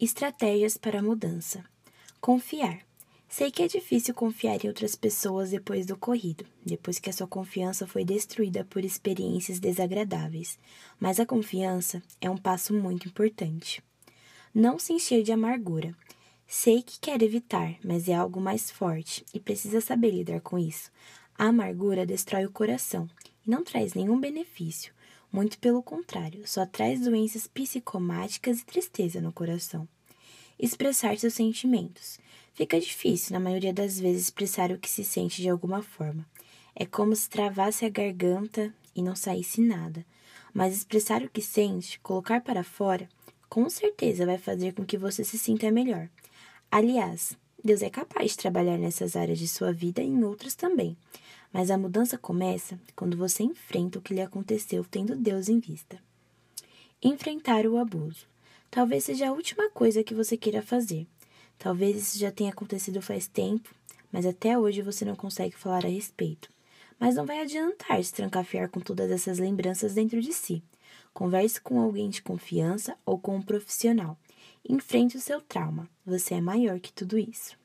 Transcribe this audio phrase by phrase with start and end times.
[0.00, 1.64] Estratégias para a mudança.
[2.20, 2.86] Confiar.
[3.28, 7.26] Sei que é difícil confiar em outras pessoas depois do ocorrido, depois que a sua
[7.26, 10.56] confiança foi destruída por experiências desagradáveis,
[11.00, 13.82] mas a confiança é um passo muito importante.
[14.54, 15.92] Não se encher de amargura.
[16.46, 20.92] Sei que quer evitar, mas é algo mais forte e precisa saber lidar com isso.
[21.36, 23.10] A amargura destrói o coração
[23.44, 24.92] e não traz nenhum benefício.
[25.30, 29.86] Muito pelo contrário, só traz doenças psicomáticas e tristeza no coração.
[30.58, 32.18] Expressar seus sentimentos.
[32.54, 36.26] Fica difícil, na maioria das vezes, expressar o que se sente de alguma forma.
[36.74, 40.04] É como se travasse a garganta e não saísse nada.
[40.52, 43.08] Mas expressar o que sente, colocar para fora,
[43.48, 46.08] com certeza vai fazer com que você se sinta melhor.
[46.70, 50.96] Aliás, Deus é capaz de trabalhar nessas áreas de sua vida e em outras também.
[51.52, 55.98] Mas a mudança começa quando você enfrenta o que lhe aconteceu tendo Deus em vista.
[57.02, 58.26] Enfrentar o abuso.
[58.70, 61.06] Talvez seja a última coisa que você queira fazer.
[61.58, 63.74] Talvez isso já tenha acontecido faz tempo,
[64.12, 66.48] mas até hoje você não consegue falar a respeito.
[66.98, 70.62] Mas não vai adiantar se trancafiar com todas essas lembranças dentro de si.
[71.12, 74.16] Converse com alguém de confiança ou com um profissional.
[74.68, 75.88] Enfrente o seu trauma.
[76.06, 77.57] Você é maior que tudo isso.